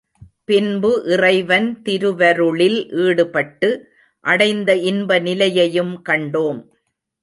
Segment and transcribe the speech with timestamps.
[0.45, 3.69] பின்பு இறைவன் திருவருளில் ஈடுபட்டு,
[4.25, 6.61] அடைந்த இன்ப நிலையையும் கண்டோம்.